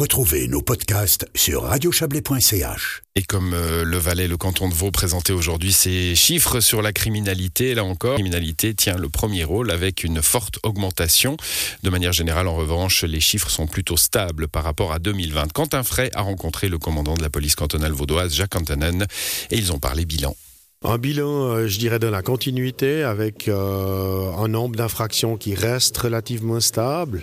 Retrouvez 0.00 0.48
nos 0.48 0.62
podcasts 0.62 1.26
sur 1.34 1.64
radiochablais.ch. 1.64 3.02
Et 3.16 3.22
comme 3.22 3.52
euh, 3.52 3.84
le 3.84 3.98
Valais, 3.98 4.28
le 4.28 4.38
canton 4.38 4.70
de 4.70 4.72
Vaud 4.72 4.90
présentait 4.90 5.34
aujourd'hui 5.34 5.74
ses 5.74 6.14
chiffres 6.14 6.60
sur 6.60 6.80
la 6.80 6.94
criminalité, 6.94 7.74
là 7.74 7.84
encore, 7.84 8.12
la 8.12 8.16
criminalité 8.16 8.72
tient 8.72 8.96
le 8.96 9.10
premier 9.10 9.44
rôle 9.44 9.70
avec 9.70 10.02
une 10.02 10.22
forte 10.22 10.58
augmentation. 10.62 11.36
De 11.82 11.90
manière 11.90 12.14
générale, 12.14 12.48
en 12.48 12.56
revanche, 12.56 13.04
les 13.04 13.20
chiffres 13.20 13.50
sont 13.50 13.66
plutôt 13.66 13.98
stables 13.98 14.48
par 14.48 14.64
rapport 14.64 14.94
à 14.94 15.00
2020. 15.00 15.52
Quentin 15.52 15.82
Frey 15.82 16.08
a 16.14 16.22
rencontré 16.22 16.70
le 16.70 16.78
commandant 16.78 17.12
de 17.12 17.22
la 17.22 17.28
police 17.28 17.54
cantonale 17.54 17.92
vaudoise, 17.92 18.32
Jacques 18.32 18.56
Antonen, 18.56 19.06
et 19.50 19.58
ils 19.58 19.70
ont 19.70 19.78
parlé 19.78 20.06
bilan. 20.06 20.34
Un 20.82 20.96
bilan, 20.96 21.50
euh, 21.50 21.66
je 21.66 21.78
dirais, 21.78 21.98
de 21.98 22.06
la 22.06 22.22
continuité 22.22 23.02
avec 23.02 23.48
euh, 23.48 24.32
un 24.32 24.48
nombre 24.48 24.76
d'infractions 24.76 25.36
qui 25.36 25.54
reste 25.54 25.98
relativement 25.98 26.58
stable 26.58 27.22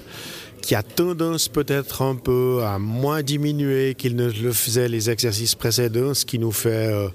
qui 0.67 0.75
a 0.75 0.83
tendance 0.83 1.47
peut-être 1.47 2.01
un 2.01 2.15
peu 2.15 2.61
à 2.61 2.77
moins 2.77 3.23
diminuer 3.23 3.95
qu'il 3.95 4.17
ne 4.17 4.29
le 4.29 4.51
faisait 4.51 4.89
les 4.89 5.09
exercices 5.09 5.55
précédents, 5.55 6.13
ce 6.13 6.25
qui 6.25 6.39
nous 6.39 6.51
fait 6.51 6.91
euh, 6.91 7.07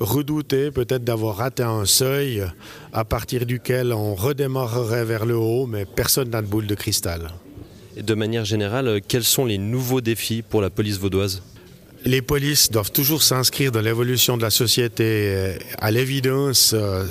redouter 0.00 0.70
peut-être 0.70 1.02
d'avoir 1.02 1.40
atteint 1.40 1.70
un 1.70 1.86
seuil 1.86 2.44
à 2.92 3.06
partir 3.06 3.46
duquel 3.46 3.94
on 3.94 4.14
redémarrerait 4.14 5.06
vers 5.06 5.24
le 5.24 5.34
haut, 5.34 5.64
mais 5.66 5.86
personne 5.86 6.28
n'a 6.28 6.42
de 6.42 6.46
boule 6.46 6.66
de 6.66 6.74
cristal. 6.74 7.30
De 7.98 8.12
manière 8.12 8.44
générale, 8.44 9.00
quels 9.08 9.24
sont 9.24 9.46
les 9.46 9.56
nouveaux 9.56 10.02
défis 10.02 10.42
pour 10.42 10.60
la 10.60 10.68
police 10.68 10.98
vaudoise? 10.98 11.42
Les 12.04 12.22
polices 12.22 12.70
doivent 12.70 12.92
toujours 12.92 13.22
s'inscrire 13.22 13.72
dans 13.72 13.80
l'évolution 13.80 14.36
de 14.36 14.42
la 14.42 14.50
société. 14.50 15.58
À 15.78 15.90
l'évidence, 15.90 16.72
euh, 16.74 17.04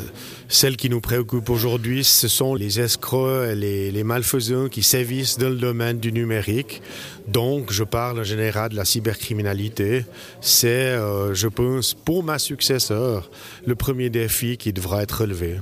celle 0.48 0.78
qui 0.78 0.90
nous 0.90 1.00
préoccupe 1.00 1.50
aujourd'hui, 1.50 2.04
ce 2.04 2.28
sont 2.28 2.56
les 2.56 2.80
escrocs 2.80 3.50
et 3.50 3.56
les, 3.56 4.04
malfaisants 4.04 4.68
qui 4.68 4.82
sévissent 4.82 5.38
dans 5.38 5.50
le 5.50 5.58
domaine 5.58 6.00
du 6.00 6.12
numérique. 6.12 6.82
Donc, 7.28 7.72
je 7.72 7.84
parle 7.84 8.20
en 8.20 8.24
général 8.24 8.72
de 8.72 8.76
la 8.76 8.86
cybercriminalité. 8.86 10.06
C'est, 10.42 10.68
euh, 10.68 11.36
je 11.36 11.48
pense, 11.48 11.94
pour 11.94 12.24
ma 12.24 12.40
successeur, 12.40 13.30
le 13.66 13.76
premier 13.76 14.10
défi 14.10 14.58
qui 14.58 14.74
devra 14.74 15.04
être 15.04 15.22
relevé. 15.22 15.58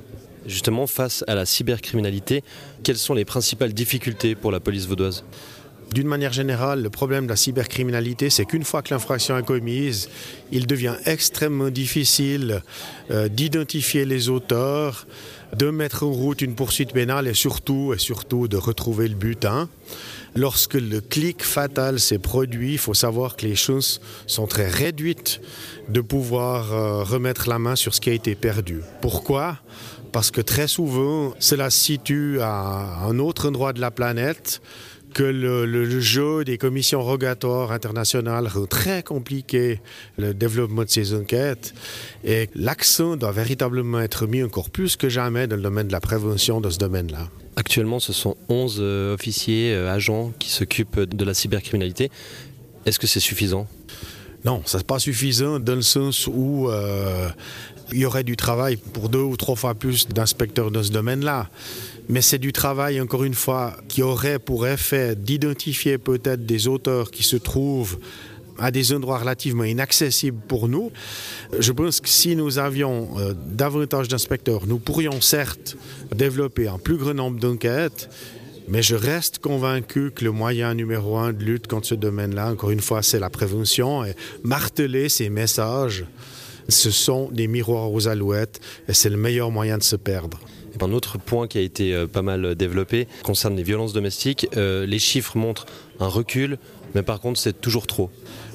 Justement, 0.45 0.88
face 0.88 1.25
à 1.28 1.36
la 1.36 1.45
cybercriminalité, 1.45 2.41
quelles 2.81 2.97
sont 2.97 3.14
les 3.14 3.25
principales 3.25 3.73
difficultés 3.73 4.36
pour 4.36 4.53
la 4.53 4.62
police 4.62 4.86
vaudoise? 4.86 5.25
D'une 5.94 6.08
manière 6.08 6.34
générale, 6.34 6.82
le 6.84 6.90
problème 6.90 7.26
de 7.26 7.30
la 7.30 7.36
cybercriminalité, 7.36 8.30
c'est 8.30 8.46
qu'une 8.46 8.64
fois 8.64 8.82
que 8.82 8.94
l'infraction 8.94 9.38
est 9.38 9.46
commise, 9.46 10.10
il 10.52 10.68
devient 10.68 10.96
extrêmement 11.06 11.70
difficile 11.70 12.62
euh, 13.10 13.30
d'identifier 13.30 14.06
les 14.06 14.30
auteurs, 14.30 15.08
de 15.56 15.70
mettre 15.70 16.04
en 16.04 16.12
route 16.12 16.42
une 16.42 16.56
poursuite 16.56 16.92
pénale 16.92 17.28
et 17.28 17.34
surtout, 17.34 17.94
et 17.94 17.98
surtout 17.98 18.48
de 18.48 18.58
retrouver 18.58 19.08
le 19.08 19.16
butin. 19.16 19.70
Lorsque 20.36 20.76
le 20.76 21.00
clic 21.00 21.44
fatal 21.44 22.00
s'est 22.00 22.20
produit, 22.20 22.74
il 22.74 22.78
faut 22.78 22.94
savoir 22.94 23.38
que 23.38 23.46
les 23.46 23.56
chances 23.56 24.02
sont 24.28 24.46
très 24.46 24.70
réduites 24.70 25.42
de 25.90 26.02
pouvoir 26.02 26.74
euh, 26.74 27.04
remettre 27.04 27.48
la 27.48 27.60
main 27.60 27.76
sur 27.76 27.96
ce 27.96 28.02
qui 28.02 28.10
a 28.10 28.14
été 28.14 28.36
perdu. 28.36 28.82
Pourquoi? 29.02 29.58
Parce 30.12 30.32
que 30.32 30.42
très 30.42 30.68
souvent, 30.68 31.34
cela 31.40 31.70
se 31.70 31.80
situe 31.80 32.40
à 32.42 33.04
un 33.04 33.20
autre 33.20 33.48
endroit 33.48 33.74
de 33.74 33.82
la 33.82 33.92
planète 33.92 34.62
que 35.18 35.23
le, 35.23 36.00
jeu 36.00 36.44
des 36.44 36.60
commissions 36.60 37.02
rogatoires 37.02 37.72
internationales 37.72 38.48
rend 38.48 38.68
très 38.68 39.02
compliqué 39.02 39.82
le 40.20 40.36
développement 40.36 40.84
de 40.84 40.90
ces 40.90 41.16
enquêtes 41.16 41.74
et 42.24 42.50
l'accent 42.54 43.16
doit 43.16 43.32
véritablement 43.32 44.00
être 44.00 44.28
mis 44.28 44.44
encore 44.44 44.70
plus 44.70 44.96
que 44.96 45.09
jamais 45.09 45.48
dans 45.48 45.56
le 45.56 45.64
domaine 45.64 45.88
de 45.88 45.92
la 45.92 46.02
prévention 46.02 46.62
de 46.62 46.70
ce 46.70 46.78
domaine-là. 46.78 47.30
Actuellement, 47.56 48.00
ce 48.00 48.14
sont 48.14 48.38
11 48.48 48.78
euh, 48.80 49.16
officiers, 49.16 49.74
euh, 49.74 49.92
agents 49.92 50.32
qui 50.38 50.52
s'occupent 50.52 51.00
de 51.00 51.26
la 51.26 51.34
cybercriminalité. 51.34 52.12
Est-ce 52.86 53.00
que 53.00 53.08
c'est 53.08 53.20
suffisant? 53.20 53.66
Non, 54.46 54.62
ça 54.66 54.78
n'est 54.78 54.84
pas 54.84 55.00
suffisant 55.00 55.58
dans 55.58 55.74
le 55.74 55.81
sens 55.81 56.28
où 56.28 56.70
euh, 56.70 57.28
il 57.92 58.00
y 58.00 58.06
aurait 58.06 58.24
du 58.24 58.36
travail 58.36 58.78
pour 58.78 59.10
deux 59.10 59.22
ou 59.22 59.38
trois 59.38 59.56
fois 59.56 59.76
plus 59.76 60.08
d'inspecteurs 60.08 60.72
dans 60.72 60.84
ce 60.84 60.92
domaine-là 60.92 61.50
mais 62.09 62.22
c'est 62.22 62.38
du 62.38 62.53
travail, 62.53 63.02
encore 63.02 63.24
une 63.24 63.34
fois, 63.34 63.75
qui 63.88 64.02
aurait 64.02 64.40
pour 64.40 64.68
effet 64.68 65.16
d'identifier 65.16 65.97
peut-être 65.97 66.46
des 66.46 66.68
auteurs 66.68 67.12
qui 67.12 67.24
se 67.24 67.36
trouvent 67.36 68.00
à 68.59 68.72
des 68.72 68.94
endroits 68.94 69.20
relativement 69.20 69.66
inaccessibles 69.66 70.40
pour 70.47 70.68
nous. 70.68 70.92
Je 71.59 71.72
pense 71.72 72.00
que 72.00 72.09
si 72.09 72.36
nous 72.36 72.58
avions 72.58 73.09
euh, 73.20 73.34
davantage 73.36 74.08
d'inspecteurs, 74.08 74.66
nous 74.66 74.80
pourrions 74.80 75.22
certes 75.22 75.76
développer 76.16 76.68
un 76.68 76.80
plus 76.80 76.97
grand 76.97 77.14
nombre 77.14 77.40
d'enquêtes, 77.40 78.09
mais 78.68 78.81
je 78.81 78.96
reste 78.96 79.40
convaincu 79.40 80.12
que 80.12 80.24
le 80.24 80.31
moyen 80.31 80.74
numéro 80.74 81.18
un 81.18 81.34
de 81.34 81.44
lutte 81.44 81.68
contre 81.68 81.88
ce 81.88 81.96
domaine-là, 81.96 82.52
encore 82.52 82.72
une 82.72 82.81
fois, 82.81 83.03
c'est 83.03 83.20
la 83.20 83.30
prévention 83.30 84.03
et 84.03 84.16
marteler 84.44 85.08
ces 85.08 85.30
messages. 85.30 86.06
Ce 86.69 86.91
sont 86.91 87.29
des 87.31 87.47
miroirs 87.47 87.91
aux 87.91 88.07
alouettes 88.07 88.59
et 88.88 88.94
c'est 88.94 89.09
le 89.09 89.17
meilleur 89.17 89.51
moyen 89.51 89.78
de 89.78 89.83
se 89.83 89.95
perdre. 89.95 90.39
Un 90.82 90.94
autre 90.94 91.18
point 91.18 91.48
qui 91.48 91.58
a 91.58 91.62
été 91.62 91.94
euh, 91.94 92.08
pas 92.08 92.22
mal 92.22 92.56
développé 92.56 93.08
concerne 93.24 93.56
les 93.56 93.64
violences 93.64 93.94
domestiques. 93.94 94.48
Euh, 94.56 94.86
les 94.86 95.00
chiffres 95.00 95.38
montrent 95.38 95.66
un 96.00 96.08
recul, 96.08 96.58
mais 96.96 97.04
par 97.04 97.20
contre 97.20 97.40
c'est 97.40 97.60
toujours 97.60 97.88
trop. 97.88 98.10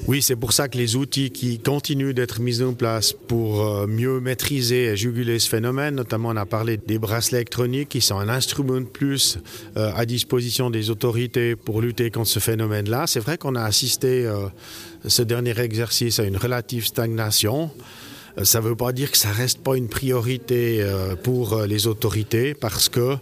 Oui, 0.07 0.21
c'est 0.21 0.35
pour 0.35 0.53
ça 0.53 0.67
que 0.67 0.77
les 0.77 0.95
outils 0.95 1.31
qui 1.31 1.59
continuent 1.59 2.13
d'être 2.13 2.39
mis 2.39 2.61
en 2.61 2.73
place 2.73 3.13
pour 3.13 3.65
euh, 3.65 3.87
mieux 3.87 4.19
maîtriser 4.19 4.85
et 4.85 4.97
juguler 4.97 5.39
ce 5.39 5.49
phénomène, 5.49 5.95
notamment 5.95 6.29
on 6.29 6.37
a 6.37 6.45
parlé 6.45 6.77
des 6.77 6.97
bracelets 6.97 7.37
électroniques 7.37 7.89
qui 7.89 8.01
sont 8.01 8.17
un 8.17 8.29
instrument 8.29 8.79
de 8.79 8.85
plus 8.85 9.39
à 9.75 10.05
disposition 10.05 10.69
des 10.69 10.89
autorités 10.89 11.55
pour 11.55 11.81
lutter 11.81 12.09
contre 12.09 12.29
ce 12.29 12.39
phénomène-là. 12.39 13.05
C'est 13.07 13.19
vrai 13.19 13.37
qu'on 13.37 13.55
a 13.55 13.63
assisté 13.63 14.29
ce 15.05 15.21
dernier 15.21 15.57
exercice 15.59 16.19
à 16.19 16.23
une 16.23 16.37
relative 16.37 16.85
stagnation. 16.85 17.71
Euh, 18.37 18.43
ça 18.43 18.59
ne 18.61 18.67
veut 18.67 18.75
pas 18.75 18.91
dire 18.91 19.11
que 19.11 19.17
ça 19.17 19.31
reste 19.31 19.59
pas 19.59 19.75
une 19.75 19.87
priorité 19.87 20.81
euh, 20.81 21.15
pour 21.15 21.53
euh, 21.53 21.67
les 21.67 21.87
autorités 21.87 22.53
parce 22.53 22.89
que 22.89 23.15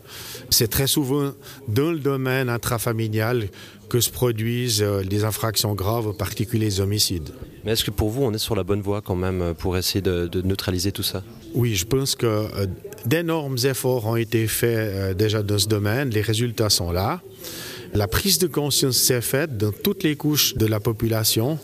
c'est 0.49 0.69
très 0.69 0.87
souvent 0.87 1.31
dans 1.67 1.91
le 1.91 1.99
domaine 1.99 2.49
intrafamilial 2.49 3.47
que 3.89 3.99
se 3.99 4.09
produisent 4.09 4.81
des 5.09 5.25
infractions 5.25 5.75
graves, 5.75 6.07
en 6.07 6.13
particulier 6.13 6.67
les 6.67 6.79
homicides. 6.79 7.29
Mais 7.65 7.73
est-ce 7.73 7.83
que 7.83 7.91
pour 7.91 8.09
vous, 8.09 8.23
on 8.23 8.33
est 8.33 8.37
sur 8.37 8.55
la 8.55 8.63
bonne 8.63 8.81
voie 8.81 9.01
quand 9.01 9.17
même 9.17 9.53
pour 9.57 9.75
essayer 9.75 10.01
de, 10.01 10.29
neutraliser 10.45 10.93
tout 10.93 11.03
ça? 11.03 11.23
Oui, 11.53 11.75
je 11.75 11.85
pense 11.85 12.15
que 12.15 12.47
d'énormes 13.05 13.57
efforts 13.65 14.05
ont 14.05 14.15
été 14.15 14.47
faits 14.47 15.17
déjà 15.17 15.43
dans 15.43 15.57
ce 15.57 15.67
domaine. 15.67 16.09
Les 16.09 16.21
résultats 16.21 16.69
sont 16.69 16.93
là. 16.93 17.21
La 17.93 18.07
prise 18.07 18.39
de 18.39 18.47
conscience 18.47 18.95
s'est 18.95 19.19
faite 19.19 19.57
dans 19.57 19.73
toutes 19.73 20.03
les 20.03 20.15
couches 20.15 20.55
de 20.55 20.67
la 20.67 20.79
population. 20.79 21.59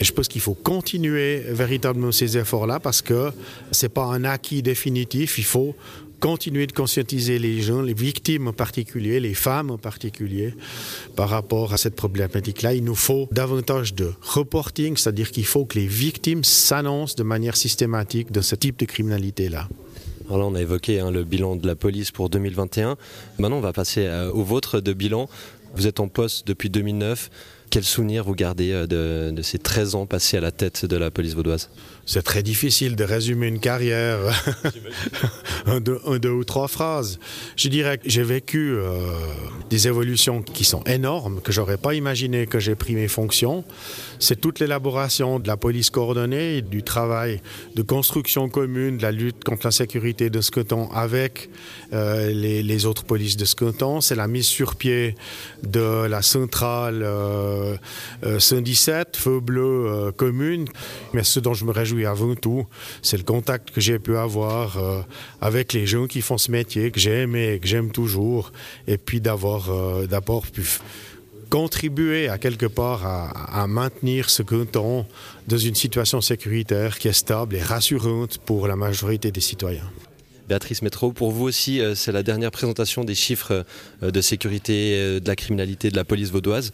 Et 0.00 0.04
je 0.04 0.12
pense 0.12 0.28
qu'il 0.28 0.40
faut 0.40 0.54
continuer 0.54 1.42
véritablement 1.48 2.12
ces 2.12 2.38
efforts-là 2.38 2.78
parce 2.80 3.02
que 3.02 3.32
ce 3.72 3.86
n'est 3.86 3.90
pas 3.90 4.04
un 4.04 4.24
acquis 4.24 4.62
définitif. 4.62 5.38
Il 5.38 5.44
faut 5.44 5.74
continuer 6.20 6.66
de 6.66 6.72
conscientiser 6.72 7.38
les 7.38 7.60
gens, 7.60 7.82
les 7.82 7.94
victimes 7.94 8.48
en 8.48 8.52
particulier, 8.52 9.20
les 9.20 9.34
femmes 9.34 9.70
en 9.70 9.78
particulier, 9.78 10.54
par 11.16 11.28
rapport 11.28 11.72
à 11.72 11.76
cette 11.76 11.94
problématique-là. 11.94 12.74
Il 12.74 12.84
nous 12.84 12.94
faut 12.94 13.28
davantage 13.32 13.94
de 13.94 14.12
reporting, 14.22 14.96
c'est-à-dire 14.96 15.30
qu'il 15.30 15.46
faut 15.46 15.64
que 15.64 15.78
les 15.78 15.86
victimes 15.86 16.44
s'annoncent 16.44 17.14
de 17.16 17.22
manière 17.22 17.56
systématique 17.56 18.32
dans 18.32 18.42
ce 18.42 18.54
type 18.54 18.78
de 18.78 18.84
criminalité-là. 18.84 19.68
Alors 20.26 20.38
là, 20.38 20.44
on 20.46 20.54
a 20.54 20.60
évoqué 20.60 21.00
hein, 21.00 21.10
le 21.10 21.24
bilan 21.24 21.56
de 21.56 21.66
la 21.66 21.74
police 21.74 22.10
pour 22.10 22.28
2021. 22.28 22.96
Maintenant, 23.38 23.56
on 23.56 23.62
va 23.62 23.72
passer 23.72 24.04
euh, 24.06 24.30
au 24.30 24.42
vôtre 24.42 24.80
de 24.80 24.92
bilan. 24.92 25.28
Vous 25.74 25.86
êtes 25.86 26.00
en 26.00 26.08
poste 26.08 26.46
depuis 26.46 26.68
2009. 26.68 27.30
Quel 27.70 27.84
souvenir 27.84 28.24
vous 28.24 28.34
gardez 28.34 28.72
euh, 28.72 29.32
de, 29.32 29.42
ces 29.42 29.58
13 29.58 29.94
ans 29.94 30.06
passés 30.06 30.36
à 30.36 30.40
la 30.40 30.52
tête 30.52 30.86
de 30.86 30.96
la 30.96 31.10
police 31.10 31.34
vaudoise? 31.34 31.68
C'est 32.06 32.22
très 32.22 32.42
difficile 32.42 32.96
de 32.96 33.04
résumer 33.04 33.48
une 33.48 33.60
carrière 33.60 34.18
en, 35.66 35.78
deux, 35.80 36.30
ou 36.30 36.44
trois 36.44 36.68
phrases. 36.68 37.18
Je 37.56 37.68
dirais 37.68 37.98
que 37.98 38.08
j'ai 38.08 38.22
vécu 38.22 38.72
euh, 38.72 39.12
des 39.68 39.88
évolutions 39.88 40.40
qui 40.40 40.64
sont 40.64 40.82
énormes, 40.84 41.42
que 41.42 41.52
j'aurais 41.52 41.76
pas 41.76 41.92
imaginé 41.94 42.46
que 42.46 42.58
j'ai 42.58 42.74
pris 42.74 42.94
mes 42.94 43.08
fonctions. 43.08 43.64
C'est 44.18 44.40
toute 44.40 44.60
l'élaboration 44.60 45.38
de 45.38 45.46
la 45.46 45.58
police 45.58 45.90
coordonnée, 45.90 46.62
du 46.62 46.82
travail 46.82 47.42
de 47.76 47.82
construction 47.82 48.48
commune, 48.48 48.96
de 48.96 49.02
la 49.02 49.12
lutte 49.12 49.44
contre 49.44 49.66
la 49.66 49.72
sécurité 49.72 50.30
de 50.30 50.40
ce 50.40 50.50
canton 50.50 50.90
avec 50.92 51.50
euh, 51.92 52.32
les, 52.32 52.86
autres 52.86 53.04
polices 53.04 53.36
de 53.36 53.44
ce 53.44 53.54
canton. 53.54 54.00
C'est 54.00 54.14
la 54.14 54.28
mise 54.28 54.46
sur 54.46 54.76
pied 54.76 55.14
de 55.62 56.06
la 56.06 56.22
centrale. 56.22 57.02
117, 57.02 57.02
euh, 57.02 57.57
euh, 58.22 58.38
feu 58.40 59.40
bleu 59.40 59.86
euh, 59.86 60.12
commune. 60.12 60.66
Mais 61.12 61.24
ce 61.24 61.40
dont 61.40 61.54
je 61.54 61.64
me 61.64 61.72
réjouis 61.72 62.06
avant 62.06 62.34
tout, 62.34 62.66
c'est 63.02 63.16
le 63.16 63.24
contact 63.24 63.70
que 63.70 63.80
j'ai 63.80 63.98
pu 63.98 64.16
avoir 64.16 64.78
avec 65.40 65.72
les 65.72 65.86
gens 65.86 66.06
qui 66.06 66.20
font 66.20 66.38
ce 66.38 66.50
métier, 66.50 66.90
que 66.90 67.00
j'aime 67.00 67.36
et 67.36 67.58
que 67.58 67.66
j'aime 67.66 67.90
toujours, 67.90 68.52
et 68.86 68.98
puis 68.98 69.20
d'avoir 69.20 69.70
d'abord 70.08 70.46
pu 70.46 70.62
contribuer 71.50 72.28
à 72.28 72.38
quelque 72.38 72.66
part 72.66 73.06
à, 73.06 73.62
à, 73.62 73.66
maintenir 73.66 74.28
ce 74.28 74.42
canton 74.42 75.06
dans 75.46 75.56
une 75.56 75.74
situation 75.74 76.20
sécuritaire 76.20 76.98
qui 76.98 77.08
est 77.08 77.12
stable 77.12 77.56
et 77.56 77.62
rassurante 77.62 78.38
pour 78.38 78.68
la 78.68 78.76
majorité 78.76 79.30
des 79.30 79.40
citoyens. 79.40 79.90
Béatrice 80.48 80.80
Métro, 80.80 81.12
pour 81.12 81.30
vous 81.30 81.44
aussi, 81.44 81.78
euh, 81.78 81.94
c'est 81.94 82.10
la 82.10 82.22
dernière 82.22 82.50
présentation 82.50 83.04
des 83.04 83.14
chiffres 83.14 83.66
euh, 84.02 84.10
de 84.10 84.20
sécurité 84.22 84.94
euh, 84.96 85.20
de 85.20 85.28
la 85.28 85.36
criminalité 85.36 85.90
de 85.90 85.96
la 85.96 86.04
police 86.04 86.30
vaudoise. 86.30 86.72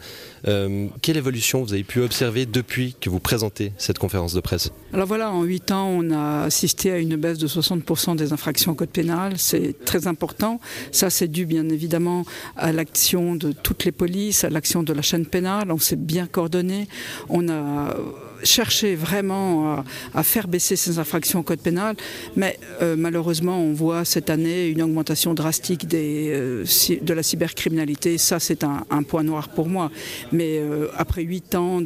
quelle 1.02 1.16
évolution 1.16 1.64
vous 1.64 1.72
avez 1.72 1.82
pu 1.82 2.00
observer 2.00 2.46
depuis 2.46 2.94
que 3.00 3.10
vous 3.10 3.18
présentez 3.18 3.72
cette 3.76 3.98
conférence 3.98 4.32
de 4.32 4.40
presse? 4.40 4.70
Alors 4.92 5.08
voilà, 5.08 5.32
en 5.32 5.42
8 5.42 5.72
ans, 5.72 5.88
on 5.88 6.10
a 6.12 6.44
assisté 6.44 6.92
à 6.92 6.98
une 6.98 7.16
baisse 7.16 7.38
de 7.38 7.48
60% 7.48 8.14
des 8.14 8.32
infractions 8.32 8.72
au 8.72 8.74
code 8.74 8.90
pénal. 8.90 9.32
C'est 9.38 9.74
très 9.84 10.06
important. 10.06 10.60
Ça, 10.92 11.10
c'est 11.10 11.28
dû 11.28 11.44
bien 11.44 11.68
évidemment 11.68 12.24
à 12.56 12.70
l'action 12.70 13.34
de 13.34 13.50
toutes 13.50 13.84
les 13.84 13.92
polices, 13.92 14.44
à 14.44 14.50
l'action 14.50 14.84
de 14.84 14.92
la 14.92 15.02
chaîne 15.02 15.26
pénale. 15.26 15.72
On 15.72 15.78
s'est 15.78 15.96
bien 15.96 16.26
coordonné. 16.26 16.86
On 17.28 17.48
a 17.48 17.96
chercher 18.44 18.94
vraiment 18.94 19.82
à, 20.14 20.22
faire 20.22 20.48
baisser 20.48 20.76
ces 20.76 20.98
infractions 20.98 21.40
au 21.40 21.42
code 21.42 21.60
pénal, 21.60 21.96
mais 22.36 22.58
malheureusement, 22.96 23.63
on 23.64 23.72
voit 23.72 24.04
cette 24.04 24.30
année 24.30 24.68
une 24.68 24.82
augmentation 24.82 25.34
drastique 25.34 25.86
euh, 25.94 26.64
de 27.00 27.14
la 27.14 27.22
cybercriminalité. 27.22 28.18
Ça, 28.18 28.38
c'est 28.40 28.64
un, 28.64 29.02
point 29.02 29.22
noir 29.22 29.48
pour 29.48 29.68
moi. 29.68 29.90
Mais 30.32 30.58
euh, 30.58 30.88
après 30.96 31.22
huit 31.22 31.54
ans 31.54 31.80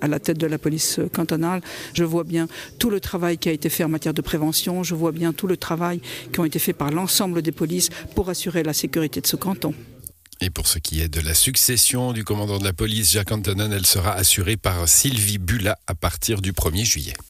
à 0.00 0.08
la 0.08 0.20
tête 0.20 0.38
de 0.38 0.46
la 0.46 0.58
police 0.58 1.00
cantonale. 1.12 1.62
Je 1.94 2.04
vois 2.04 2.24
bien 2.24 2.46
tout 2.78 2.90
le 2.90 3.00
travail 3.00 3.38
qui 3.38 3.48
a 3.48 3.52
été 3.52 3.68
fait 3.70 3.84
en 3.84 3.88
matière 3.88 4.12
de 4.12 4.20
prévention, 4.20 4.82
je 4.82 4.94
vois 4.94 5.12
bien 5.12 5.32
tout 5.32 5.46
le 5.46 5.56
travail 5.56 6.00
qui 6.32 6.40
a 6.40 6.46
été 6.46 6.58
fait 6.58 6.74
par 6.74 6.90
l'ensemble 6.90 7.40
des 7.40 7.52
polices 7.52 7.88
pour 8.14 8.28
assurer 8.28 8.62
la 8.62 8.74
sécurité 8.74 9.20
de 9.20 9.26
ce 9.26 9.36
canton. 9.36 9.74
Et 10.40 10.50
pour 10.50 10.66
ce 10.66 10.78
qui 10.78 11.00
est 11.00 11.08
de 11.08 11.20
la 11.20 11.32
succession 11.32 12.12
du 12.12 12.22
commandant 12.22 12.58
de 12.58 12.64
la 12.64 12.74
police, 12.74 13.12
Jacques 13.12 13.32
Antonin, 13.32 13.70
elle 13.70 13.86
sera 13.86 14.12
assurée 14.12 14.58
par 14.58 14.88
Sylvie 14.88 15.38
Bula 15.38 15.78
à 15.86 15.94
partir 15.94 16.42
du 16.42 16.52
1er 16.52 16.84
juillet. 16.84 17.14